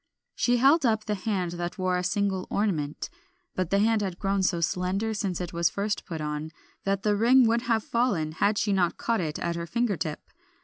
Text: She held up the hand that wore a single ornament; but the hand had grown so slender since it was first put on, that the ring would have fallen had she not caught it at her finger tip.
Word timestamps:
She 0.33 0.57
held 0.57 0.83
up 0.83 1.05
the 1.05 1.13
hand 1.13 1.51
that 1.51 1.77
wore 1.77 1.95
a 1.95 2.03
single 2.03 2.47
ornament; 2.49 3.07
but 3.53 3.69
the 3.69 3.77
hand 3.77 4.01
had 4.01 4.17
grown 4.17 4.41
so 4.41 4.59
slender 4.59 5.13
since 5.13 5.39
it 5.39 5.53
was 5.53 5.69
first 5.69 6.05
put 6.07 6.19
on, 6.21 6.49
that 6.85 7.03
the 7.03 7.15
ring 7.15 7.45
would 7.45 7.61
have 7.69 7.83
fallen 7.83 8.31
had 8.31 8.57
she 8.57 8.73
not 8.73 8.97
caught 8.97 9.21
it 9.21 9.37
at 9.37 9.55
her 9.55 9.67
finger 9.67 9.97
tip. 9.97 10.19